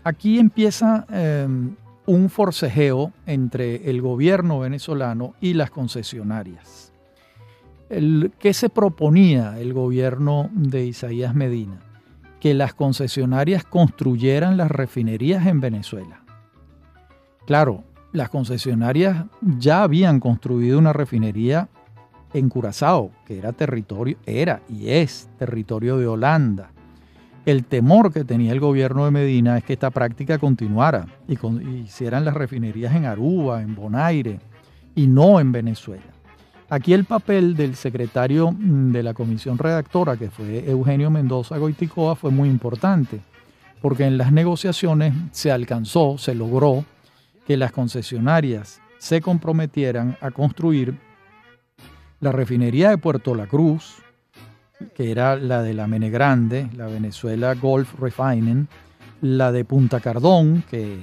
[0.05, 6.93] Aquí empieza em, un forcejeo entre el gobierno venezolano y las concesionarias.
[7.89, 11.81] ¿Qué se proponía el gobierno de Isaías Medina?
[12.39, 16.23] Que las concesionarias construyeran las refinerías en Venezuela.
[17.47, 21.69] Claro, las concesionarias ya habían construido una refinería
[22.33, 26.73] en Curazao, que era territorio, era y es territorio de Holanda.
[27.47, 31.39] El temor que tenía el gobierno de Medina es que esta práctica continuara y,
[31.85, 34.41] hicieran las refinerías en Aruba, en Bonaire
[34.95, 36.03] y no en Venezuela.
[36.69, 42.15] Aquí el papel del secretario mm, de la comisión redactora, que fue Eugenio Mendoza Goiticoa,
[42.15, 43.21] fue muy importante,
[43.81, 46.85] porque en las negociaciones se alcanzó, se logró
[47.47, 50.99] que las concesionarias se comprometieran a construir
[52.21, 54.03] la refinería de Puerto La Cruz,
[54.95, 58.69] que era la de la Mene Grande, la Venezuela Gulf Refining,
[59.23, 60.99] la de Punta Cardón, que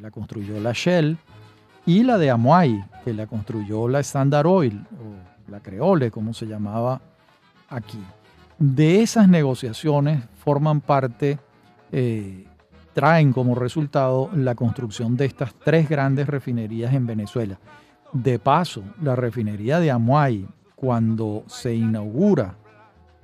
[0.00, 1.18] la construyó la Shell,
[1.84, 6.46] y la de Amuay, que la construyó la Standard Oil, o la Creole, como se
[6.46, 7.00] llamaba
[7.68, 8.00] aquí.
[8.58, 11.38] De esas negociaciones forman parte,
[11.92, 12.46] eh,
[12.94, 17.58] traen como resultado la construcción de estas tres grandes refinerías en Venezuela.
[18.12, 22.56] De paso, la refinería de Amuay, cuando se inaugura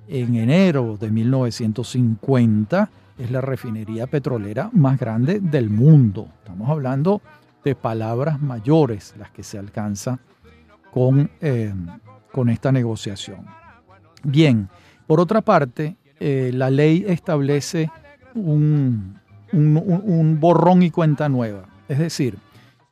[0.09, 6.29] en enero de 1950, es la refinería petrolera más grande del mundo.
[6.39, 7.23] Estamos hablando
[7.65, 10.19] de palabras mayores las que se alcanza
[10.91, 11.73] con, eh,
[12.33, 13.47] con esta negociación.
[14.25, 14.69] Bien,
[15.07, 17.91] por otra parte, eh, la ley establece
[18.35, 19.19] un,
[19.53, 21.67] un borrón y cuenta nueva.
[21.89, 22.39] Es decir,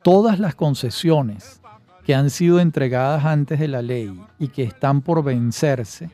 [0.03, 1.61] todas las concesiones
[2.05, 6.09] que han sido entregadas antes de la ley y que están por vencerse,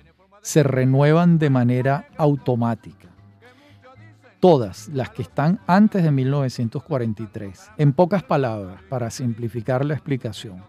[0.48, 3.10] se renuevan de manera automática
[4.40, 7.72] todas las que están antes de 1943.
[7.78, 10.64] En pocas palabras, para simplificar la explicación,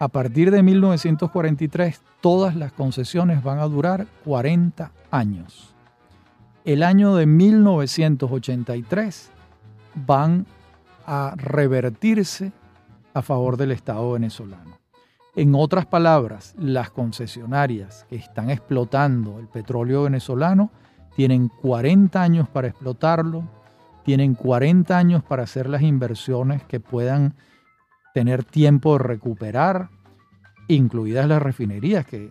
[0.00, 5.72] a partir de 1943 todas las concesiones van a durar 40 años.
[6.64, 9.30] El año de 1983
[10.04, 10.46] van
[11.06, 12.50] a revertirse
[13.14, 14.81] a favor del Estado venezolano.
[15.34, 20.70] En otras palabras, las concesionarias que están explotando el petróleo venezolano
[21.16, 23.42] tienen 40 años para explotarlo,
[24.04, 27.34] tienen 40 años para hacer las inversiones que puedan
[28.12, 29.88] tener tiempo de recuperar,
[30.68, 32.30] incluidas las refinerías, que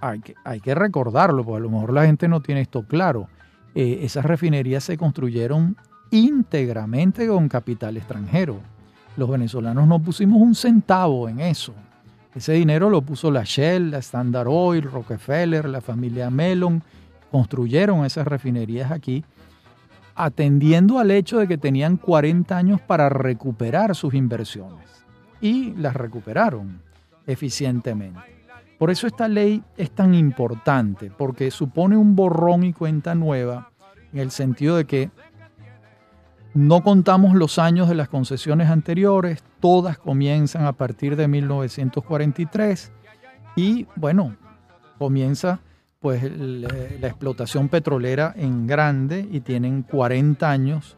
[0.00, 3.28] hay que, hay que recordarlo, porque a lo mejor la gente no tiene esto claro.
[3.74, 5.76] Eh, esas refinerías se construyeron
[6.10, 8.58] íntegramente con capital extranjero.
[9.18, 11.74] Los venezolanos no pusimos un centavo en eso.
[12.34, 16.82] Ese dinero lo puso la Shell, la Standard Oil, Rockefeller, la familia Mellon
[17.30, 19.24] construyeron esas refinerías aquí,
[20.14, 25.04] atendiendo al hecho de que tenían 40 años para recuperar sus inversiones.
[25.40, 26.80] Y las recuperaron
[27.26, 28.20] eficientemente.
[28.78, 33.70] Por eso esta ley es tan importante, porque supone un borrón y cuenta nueva
[34.12, 35.10] en el sentido de que
[36.54, 42.92] no contamos los años de las concesiones anteriores, todas comienzan a partir de 1943
[43.56, 44.36] y bueno,
[44.98, 45.60] comienza
[46.00, 50.96] pues la explotación petrolera en grande y tienen 40 años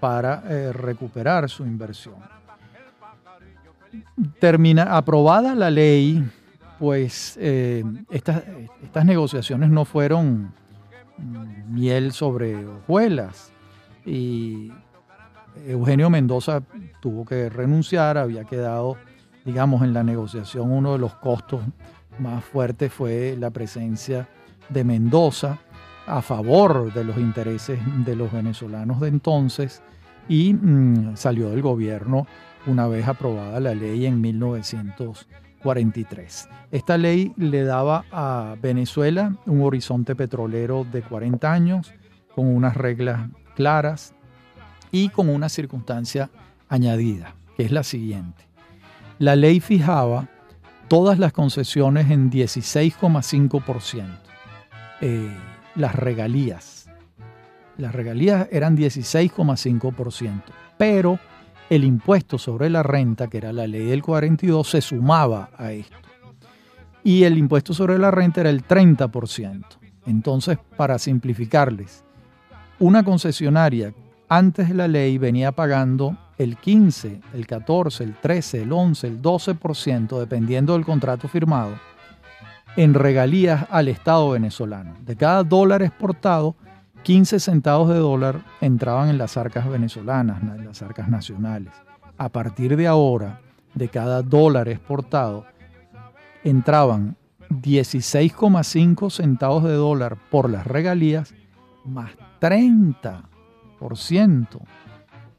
[0.00, 2.14] para eh, recuperar su inversión.
[4.40, 6.24] Termina, aprobada la ley,
[6.78, 8.42] pues eh, estas,
[8.82, 10.52] estas negociaciones no fueron
[11.68, 13.52] miel sobre hojuelas
[14.04, 14.72] y
[15.66, 16.62] Eugenio Mendoza
[17.00, 18.96] tuvo que renunciar, había quedado,
[19.44, 21.62] digamos, en la negociación uno de los costos
[22.18, 24.28] más fuertes fue la presencia
[24.68, 25.58] de Mendoza
[26.06, 29.82] a favor de los intereses de los venezolanos de entonces
[30.28, 32.26] y mm, salió del gobierno
[32.66, 36.48] una vez aprobada la ley en 1943.
[36.72, 41.94] Esta ley le daba a Venezuela un horizonte petrolero de 40 años
[42.34, 44.15] con unas reglas claras
[44.96, 46.30] y con una circunstancia
[46.70, 48.44] añadida, que es la siguiente.
[49.18, 50.28] La ley fijaba
[50.88, 54.06] todas las concesiones en 16,5%.
[55.02, 55.30] Eh,
[55.74, 56.88] las regalías.
[57.76, 60.42] Las regalías eran 16,5%,
[60.78, 61.18] pero
[61.68, 65.96] el impuesto sobre la renta, que era la ley del 42, se sumaba a esto.
[67.04, 69.62] Y el impuesto sobre la renta era el 30%.
[70.06, 72.02] Entonces, para simplificarles,
[72.78, 73.92] una concesionaria
[74.28, 79.22] antes de la ley venía pagando el 15, el 14, el 13, el 11, el
[79.22, 81.74] 12%, dependiendo del contrato firmado,
[82.76, 84.94] en regalías al Estado venezolano.
[85.04, 86.56] De cada dólar exportado,
[87.04, 91.72] 15 centavos de dólar entraban en las arcas venezolanas, en las arcas nacionales.
[92.18, 93.40] A partir de ahora,
[93.74, 95.46] de cada dólar exportado,
[96.42, 97.16] entraban
[97.48, 101.32] 16,5 centavos de dólar por las regalías,
[101.84, 102.10] más
[102.40, 103.35] 30%,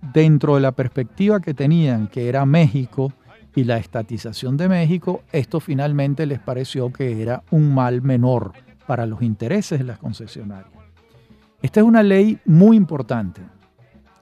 [0.00, 3.12] dentro de la perspectiva que tenían, que era México
[3.54, 8.52] y la estatización de México, esto finalmente les pareció que era un mal menor
[8.86, 10.72] para los intereses de las concesionarias.
[11.60, 13.42] Esta es una ley muy importante,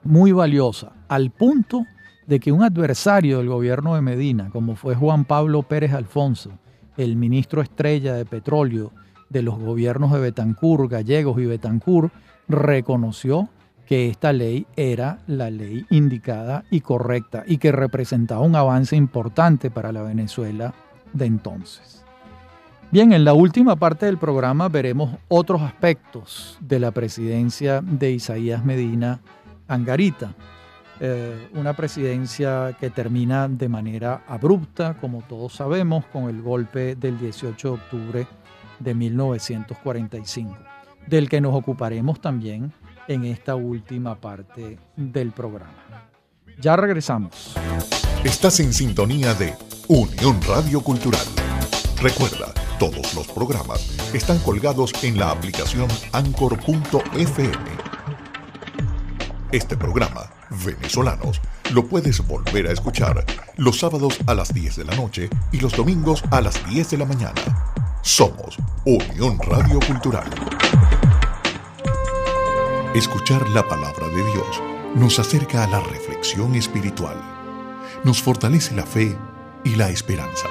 [0.03, 1.85] muy valiosa, al punto
[2.27, 6.51] de que un adversario del gobierno de Medina, como fue Juan Pablo Pérez Alfonso,
[6.97, 8.93] el ministro estrella de petróleo
[9.29, 12.11] de los gobiernos de Betancur, Gallegos y Betancur,
[12.49, 13.49] reconoció
[13.87, 19.71] que esta ley era la ley indicada y correcta y que representaba un avance importante
[19.71, 20.75] para la Venezuela
[21.13, 22.05] de entonces.
[22.91, 28.65] Bien, en la última parte del programa veremos otros aspectos de la presidencia de Isaías
[28.65, 29.21] Medina
[29.69, 30.35] Angarita.
[30.99, 37.19] Eh, una presidencia que termina de manera abrupta, como todos sabemos, con el golpe del
[37.19, 38.27] 18 de octubre
[38.79, 40.57] de 1945,
[41.07, 42.73] del que nos ocuparemos también
[43.09, 46.09] en esta última parte del programa.
[46.61, 47.55] Ya regresamos.
[48.25, 49.55] Estás en sintonía de
[49.89, 51.27] Unión Radio Cultural.
[52.01, 57.55] Recuerda, todos los programas están colgados en la aplicación anchor.fm.
[59.53, 60.31] Este programa,
[60.65, 61.41] Venezolanos,
[61.73, 63.25] lo puedes volver a escuchar
[63.57, 66.99] los sábados a las 10 de la noche y los domingos a las 10 de
[66.99, 67.41] la mañana.
[68.03, 70.29] Somos Unión Radio Cultural.
[72.97, 74.63] Escuchar la palabra de Dios
[74.95, 77.19] nos acerca a la reflexión espiritual,
[78.05, 79.15] nos fortalece la fe
[79.65, 80.49] y la esperanza.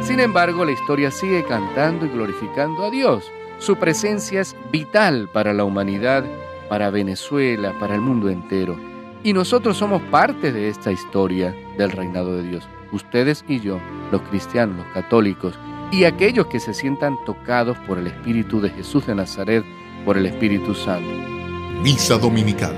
[0.00, 3.30] Sin embargo, la historia sigue cantando y glorificando a Dios.
[3.58, 6.24] Su presencia es vital para la humanidad,
[6.70, 8.74] para Venezuela, para el mundo entero.
[9.22, 12.66] Y nosotros somos parte de esta historia del reinado de Dios.
[12.90, 13.78] Ustedes y yo,
[14.10, 15.58] los cristianos, los católicos,
[15.90, 19.62] y aquellos que se sientan tocados por el Espíritu de Jesús de Nazaret,
[20.06, 21.41] por el Espíritu Santo.
[21.82, 22.76] Misa Dominical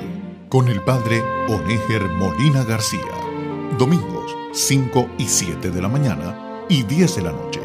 [0.48, 3.02] con el Padre Onéger Molina García.
[3.78, 7.61] Domingos 5 y 7 de la mañana y 10 de la noche.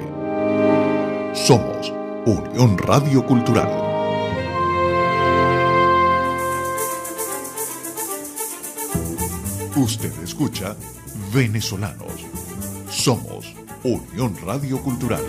[1.34, 1.94] Somos
[2.26, 3.70] Unión Radio Cultural.
[9.78, 10.76] Usted escucha
[11.34, 12.26] Venezolanos.
[12.90, 15.24] Somos Unión Radio Cultural.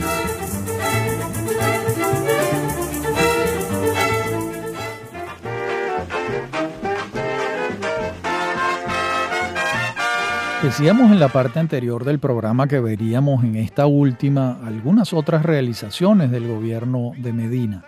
[10.63, 16.31] Decíamos en la parte anterior del programa que veríamos en esta última algunas otras realizaciones
[16.31, 17.85] del gobierno de Medina.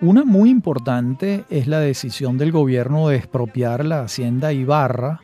[0.00, 5.20] Una muy importante es la decisión del gobierno de expropiar la hacienda Ibarra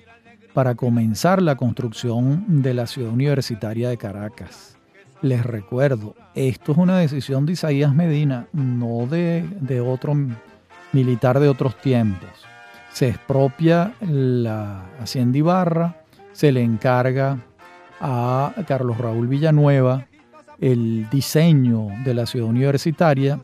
[0.55, 4.79] para comenzar la construcción de la ciudad universitaria de Caracas.
[5.23, 10.15] Les recuerdo, esto es una decisión de Isaías Medina, no de, de otro
[10.93, 12.31] militar de otros tiempos.
[12.93, 16.00] Se expropia la hacienda Ibarra,
[16.33, 17.39] se le encarga
[18.01, 20.07] a Carlos Raúl Villanueva
[20.61, 23.41] el diseño de la ciudad universitaria.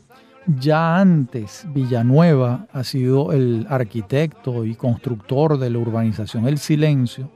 [0.47, 7.31] Ya antes Villanueva ha sido el arquitecto y constructor de la urbanización El Silencio,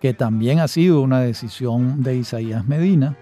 [0.00, 3.16] que también ha sido una decisión de Isaías Medina,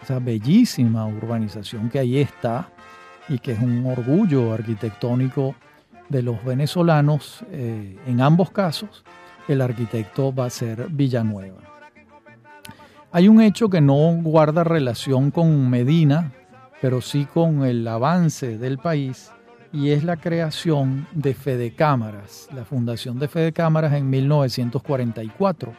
[0.00, 2.70] esa bellísima urbanización que ahí está
[3.28, 5.56] y que es un orgullo arquitectónico
[6.08, 9.04] de los venezolanos eh, en ambos casos
[9.48, 11.58] el arquitecto va a ser Villanueva.
[13.10, 16.32] Hay un hecho que no guarda relación con Medina,
[16.80, 19.32] pero sí con el avance del país,
[19.72, 25.72] y es la creación de Fede Cámaras, la fundación de Fede Cámaras en 1944.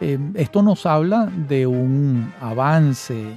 [0.00, 3.36] Eh, esto nos habla de un avance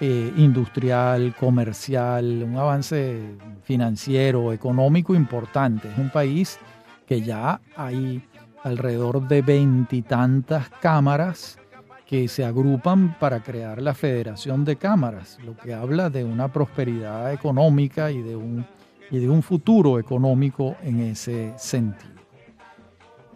[0.00, 5.88] eh, industrial, comercial, un avance financiero, económico importante.
[5.88, 6.58] Es un país
[7.06, 8.22] que ya hay
[8.64, 11.58] alrededor de veintitantas cámaras
[12.06, 17.32] que se agrupan para crear la Federación de Cámaras, lo que habla de una prosperidad
[17.32, 18.66] económica y de un,
[19.10, 22.14] y de un futuro económico en ese sentido.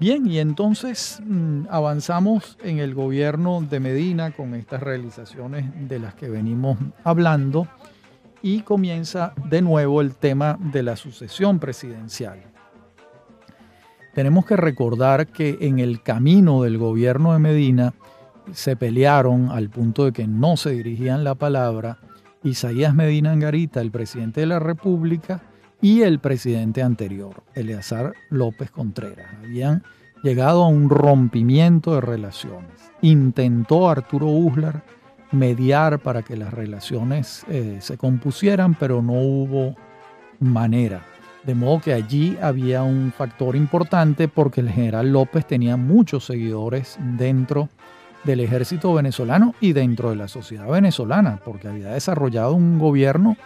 [0.01, 6.15] Bien, y entonces mm, avanzamos en el gobierno de Medina con estas realizaciones de las
[6.15, 7.67] que venimos hablando
[8.41, 12.39] y comienza de nuevo el tema de la sucesión presidencial
[14.19, 17.95] tenemos que recordar que en el camino del gobierno de Medina
[18.53, 21.99] se pelearon al punto de que no se dirigían la palabra
[22.43, 25.43] Isaías Medina Angarita, el presidente de la República,
[25.81, 29.29] y el presidente anterior, Eleazar López Contreras.
[29.45, 29.85] Habían
[30.25, 32.91] llegado a un rompimiento de relaciones.
[33.03, 34.83] Intentó Arturo Uslar
[35.31, 39.77] mediar para que las relaciones eh, se compusieran, pero no hubo
[40.41, 41.05] manera.
[41.49, 46.99] De modo que allí había un factor importante porque el general López tenía muchos seguidores
[47.17, 47.71] dentro
[48.25, 53.39] del ejército venezolano y dentro de la sociedad venezolana, porque había desarrollado un gobierno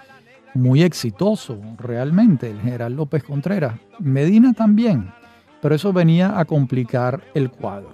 [0.52, 3.74] muy exitoso realmente, el general López Contreras.
[4.00, 5.12] Medina también,
[5.60, 7.92] pero eso venía a complicar el cuadro.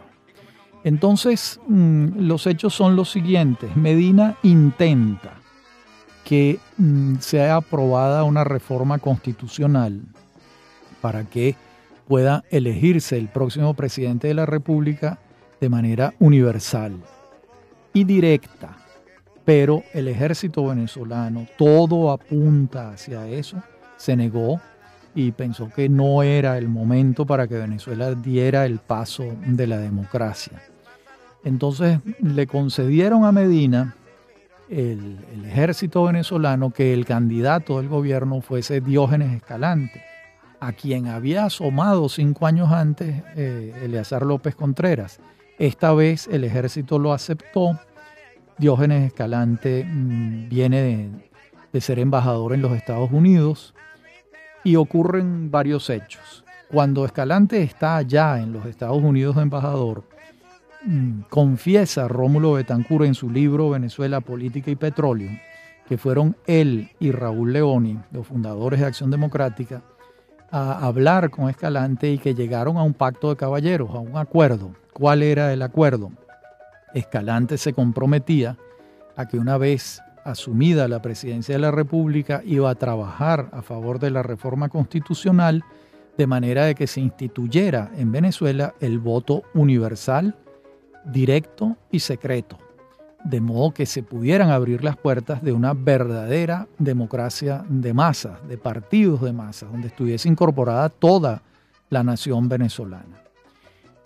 [0.84, 3.76] Entonces, mm, los hechos son los siguientes.
[3.76, 5.37] Medina intenta
[6.28, 10.02] que mm, sea aprobada una reforma constitucional
[11.00, 11.56] para que
[12.06, 15.18] pueda elegirse el próximo presidente de la República
[15.58, 16.98] de manera universal
[17.94, 18.76] y directa.
[19.46, 23.62] Pero el ejército venezolano, todo apunta hacia eso,
[23.96, 24.60] se negó
[25.14, 29.78] y pensó que no era el momento para que Venezuela diera el paso de la
[29.78, 30.60] democracia.
[31.42, 33.96] Entonces le concedieron a Medina
[34.68, 40.02] el, ejército venezolano que el candidato del gobierno fuese Diógenes Escalante,
[40.60, 45.20] a quien había asomado cinco años antes eh, Eleazar López Contreras.
[45.58, 47.78] Esta vez el ejército lo aceptó.
[48.58, 51.10] Diógenes Escalante mm, viene
[51.72, 53.74] de, ser embajador en los Estados Unidos
[54.64, 56.44] y ocurren varios hechos.
[56.68, 60.04] Cuando Escalante está allá en los Estados Unidos de embajador,
[61.28, 65.30] confiesa Rómulo Betancourt en su libro Venezuela, Política y Petróleo,
[65.88, 69.82] que fueron él y Raúl Leoni, los fundadores de Acción Democrática,
[70.50, 74.72] a hablar con Escalante y que llegaron a un pacto de caballeros, a un acuerdo.
[74.92, 76.10] ¿Cuál era el acuerdo?
[76.94, 78.56] Escalante se comprometía
[79.16, 83.98] a que una vez asumida la presidencia de la República iba a trabajar a favor
[83.98, 85.64] de la reforma constitucional
[86.16, 90.36] de manera de que se instituyera en Venezuela el voto universal,
[91.12, 92.58] directo y secreto
[93.24, 98.58] de modo que se pudieran abrir las puertas de una verdadera democracia de masas, de
[98.58, 101.42] partidos de masas, donde estuviese incorporada toda
[101.90, 103.22] la nación venezolana.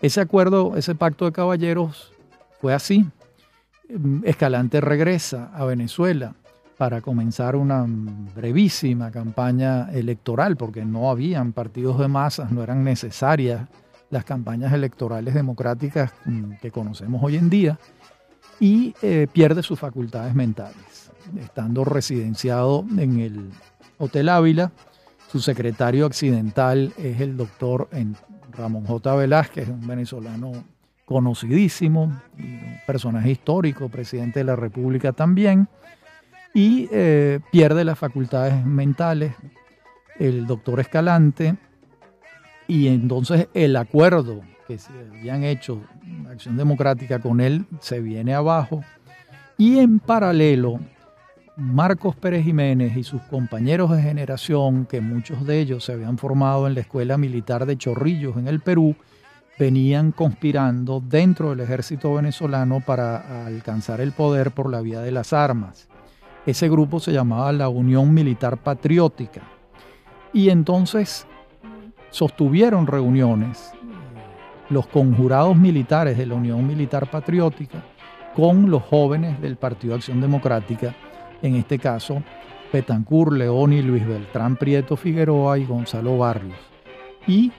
[0.01, 2.13] Ese acuerdo, ese pacto de caballeros
[2.61, 3.07] fue así.
[4.25, 6.35] Escalante regresa a Venezuela
[6.79, 7.85] para comenzar una
[8.35, 13.69] brevísima campaña electoral, porque no habían partidos de masas, no eran necesarias
[14.13, 17.79] las campañas electorales democráticas mm, que conocemos hoy en día
[18.61, 21.11] y eh, pierde sus facultades mentales.
[21.41, 23.51] Estando residenciado en el
[23.99, 24.71] Hotel Ávila,
[25.29, 27.89] su secretario accidental es el doctor
[28.53, 29.17] Ramón J.
[29.17, 30.53] Velázquez, un venezolano
[31.07, 32.03] conocidísimo,
[32.39, 35.69] un personaje histórico, presidente de la República también,
[36.53, 39.33] y eh, pierde las facultades mentales
[40.19, 41.57] el doctor Escalante,
[42.69, 45.81] y entonces el acuerdo que se habían hecho
[46.31, 48.83] Acción Democrática con él se viene abajo.
[49.59, 50.81] Y en paralelo,
[51.57, 56.67] Marcos Pérez Jiménez y sus compañeros de generación, que muchos de ellos se habían formado
[56.67, 58.97] en la Escuela Militar de Chorrillos en el Perú,
[59.59, 65.33] venían conspirando dentro del ejército venezolano para alcanzar el poder por la vía de las
[65.33, 65.89] armas.
[66.47, 69.43] Ese grupo se llamaba la Unión Militar Patriótica.
[70.33, 71.27] Y entonces
[72.13, 73.73] sostuvieron reuniones
[74.69, 77.83] los conjurados militares de la Unión Militar Patriótica
[78.37, 80.95] con los jóvenes del Partido Acción Democrática,
[81.43, 82.23] en este caso
[82.71, 86.57] Petancur, Leoni, Luis Beltrán Prieto Figueroa y Gonzalo Barrios,
[87.27, 87.51] y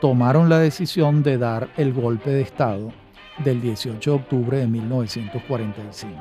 [0.00, 2.92] tomaron la decisión de dar el golpe de Estado
[3.44, 6.14] del 18 de octubre de 1945.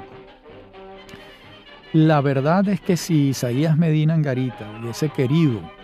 [1.94, 5.79] La verdad es que si Isaías Medina Angarita hubiese querido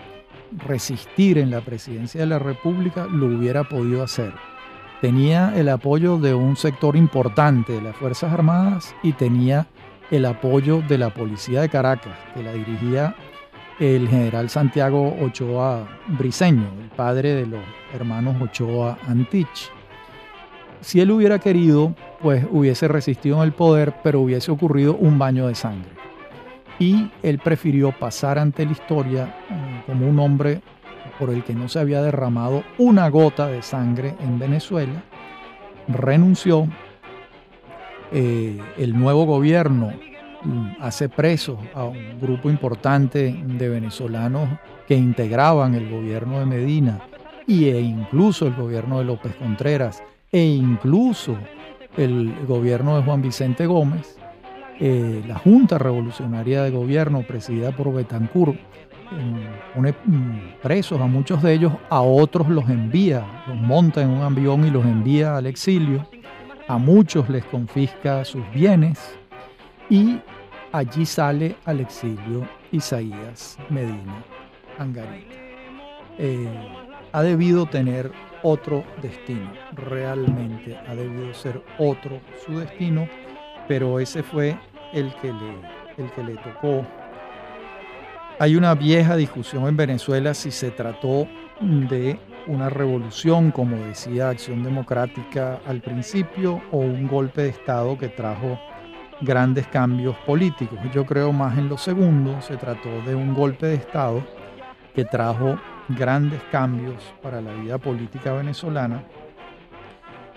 [0.57, 4.33] resistir en la presidencia de la República, lo hubiera podido hacer.
[5.01, 9.67] Tenía el apoyo de un sector importante de las Fuerzas Armadas y tenía
[10.11, 13.15] el apoyo de la Policía de Caracas, que la dirigía
[13.79, 17.61] el general Santiago Ochoa Briceño, el padre de los
[17.93, 19.71] hermanos Ochoa Antich.
[20.79, 25.47] Si él hubiera querido, pues hubiese resistido en el poder, pero hubiese ocurrido un baño
[25.47, 25.94] de sangre
[26.79, 30.61] y él prefirió pasar ante la historia eh, como un hombre
[31.19, 35.03] por el que no se había derramado una gota de sangre en Venezuela,
[35.87, 36.67] renunció,
[38.11, 39.93] eh, el nuevo gobierno
[40.43, 44.49] mm, hace preso a un grupo importante de venezolanos
[44.87, 46.99] que integraban el gobierno de Medina
[47.47, 51.35] y, e incluso el gobierno de López Contreras e incluso
[51.97, 54.17] el gobierno de Juan Vicente Gómez,
[54.79, 58.57] eh, la Junta Revolucionaria de Gobierno, presidida por Betancourt,
[59.73, 64.21] pone mm, presos a muchos de ellos, a otros los envía, los monta en un
[64.21, 66.07] avión y los envía al exilio,
[66.67, 69.15] a muchos les confisca sus bienes
[69.89, 70.19] y
[70.71, 74.23] allí sale al exilio Isaías Medina
[74.79, 75.35] Angarita.
[76.17, 76.49] Eh,
[77.11, 78.11] ha debido tener
[78.43, 83.07] otro destino, realmente ha debido ser otro su destino,
[83.67, 84.57] pero ese fue
[84.93, 86.85] el que le, el que le tocó.
[88.39, 91.27] Hay una vieja discusión en Venezuela si se trató
[91.61, 98.09] de una revolución, como decía Acción Democrática al principio, o un golpe de Estado que
[98.09, 98.59] trajo
[99.21, 100.77] grandes cambios políticos.
[100.93, 104.23] Yo creo más en lo segundo, se trató de un golpe de Estado
[104.93, 105.57] que trajo
[105.89, 109.03] grandes cambios para la vida política venezolana,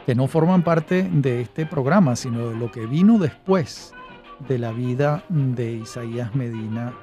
[0.08, 3.92] que no forman parte de este programa, sino de lo que vino después
[4.48, 6.94] de la vida de Isaías Medina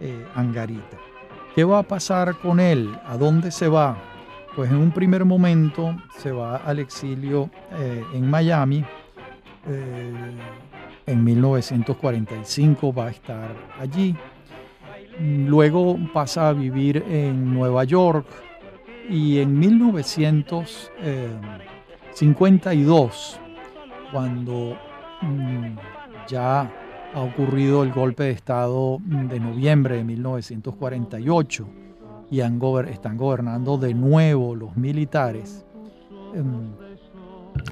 [0.00, 0.96] eh, Angarita.
[1.54, 2.96] ¿Qué va a pasar con él?
[3.04, 3.98] ¿A dónde se va?
[4.56, 8.82] Pues en un primer momento se va al exilio eh, en Miami.
[9.68, 10.12] Eh,
[11.04, 14.16] en 1945 va a estar allí.
[15.20, 18.26] Luego pasa a vivir en Nueva York
[19.10, 19.58] y en
[22.14, 23.40] 1952,
[24.12, 24.78] cuando
[25.20, 25.76] mm,
[26.28, 26.70] ya
[27.12, 31.68] ha ocurrido el golpe de Estado de noviembre de 1948,
[32.30, 35.66] y están gobernando de nuevo los militares
[36.34, 36.70] em,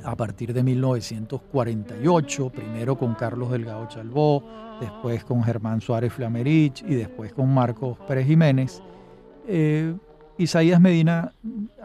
[0.03, 4.43] a partir de 1948, primero con Carlos Delgado Chalbó,
[4.80, 8.82] después con Germán Suárez Flamerich y después con Marcos Pérez Jiménez.
[9.47, 9.95] Eh,
[10.36, 11.32] Isaías Medina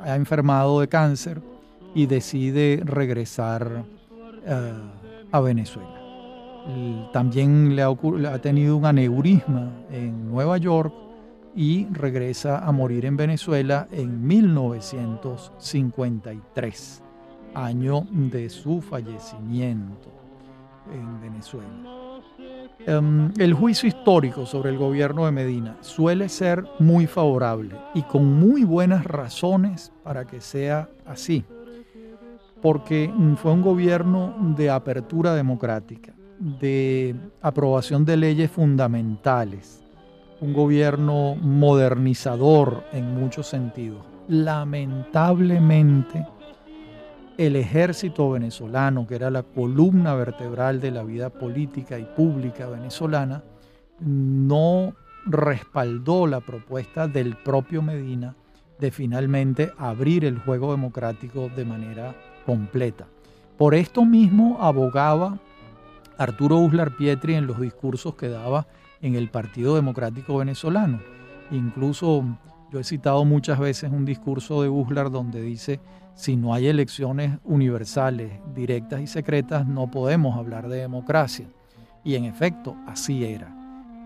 [0.01, 1.39] ha enfermado de cáncer
[1.97, 3.83] y decide regresar
[4.45, 4.71] eh,
[5.31, 5.99] a Venezuela.
[7.11, 7.95] También le ha,
[8.39, 10.93] tenido un aneurisma en Nueva York
[11.55, 17.01] y regresa a morir en Venezuela en 1953,
[17.55, 20.11] año de su fallecimiento
[20.93, 22.21] en Venezuela.
[22.85, 28.39] Em, el juicio histórico sobre el gobierno de Medina suele ser muy favorable y con
[28.39, 31.43] muy buenas razones para que sea así,
[32.61, 39.83] porque fue un gobierno de apertura democrática, de aprobación de leyes fundamentales,
[40.41, 44.05] un gobierno modernizador en muchos sentidos.
[44.27, 46.25] Lamentablemente,
[47.37, 53.43] el ejército venezolano, que era la columna vertebral de la vida política y pública venezolana,
[53.99, 54.93] no
[55.25, 58.35] respaldó la propuesta del propio Medina
[58.79, 62.15] de finalmente abrir el juego democrático de manera
[62.47, 63.07] completa.
[63.57, 65.37] Por esto mismo abogaba
[66.17, 68.67] Arturo Uslar Pietri en los discursos que daba
[69.01, 71.01] en el Partido Democrático Venezolano.
[71.51, 72.23] Incluso
[72.71, 75.81] yo he citado muchas veces un discurso de Uslar donde dice,
[76.15, 81.47] si no hay elecciones universales, directas y secretas, no podemos hablar de democracia.
[82.05, 83.53] Y en efecto, así era.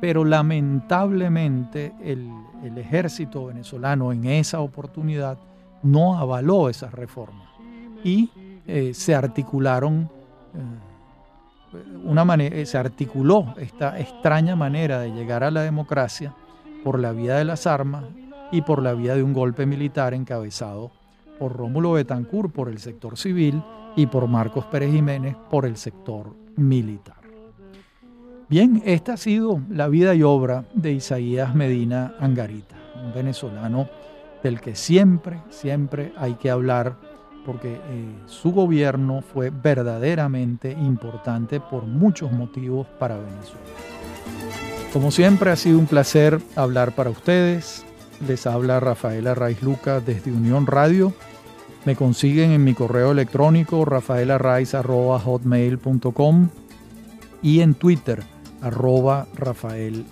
[0.01, 2.31] Pero lamentablemente el,
[2.75, 5.37] ejército venezolano en esa oportunidad
[5.83, 7.50] no avaló esas reformas
[8.03, 8.29] y
[8.67, 10.09] eh, se articularon
[10.53, 16.33] eh, una manera, eh, se articuló esta extraña manera de llegar a la democracia
[16.83, 18.05] por la vía de las armas
[18.51, 20.91] y por la vía de un golpe militar encabezado
[21.39, 23.63] por Rómulo Betancourt por el sector civil
[23.95, 27.15] y por Marcos Pérez Jiménez por el sector militar.
[28.49, 33.87] Bien, esta ha sido la vida y obra de Isaías Medina Angarita, un venezolano
[34.43, 36.97] del que siempre, siempre hay que hablar
[37.45, 37.79] porque eh,
[38.27, 43.59] su gobierno fue verdaderamente importante por muchos motivos para Venezuela.
[44.93, 47.83] Como siempre ha sido un placer hablar para ustedes.
[48.27, 51.11] Les habla Rafaela Raiz Luca desde Unión Radio.
[51.85, 56.49] Me consiguen en mi correo electrónico rafaelarraiz.com
[57.41, 58.21] y en Twitter
[58.61, 60.05] arroba Rafael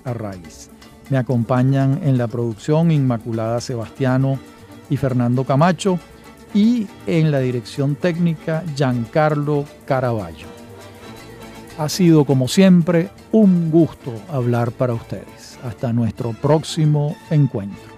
[1.09, 4.39] Me acompañan en la producción Inmaculada Sebastiano
[4.89, 5.99] y Fernando Camacho
[6.53, 10.47] y en la dirección técnica Giancarlo Caraballo.
[11.77, 15.57] Ha sido como siempre un gusto hablar para ustedes.
[15.63, 17.88] Hasta nuestro próximo encuentro.